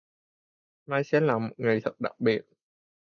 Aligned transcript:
Mai 0.87 1.03
sẽ 1.03 1.19
là 1.19 1.37
một 1.37 1.49
ngày 1.57 1.79
thật 1.83 1.95
đặc 2.01 2.19
biệt 2.19 2.41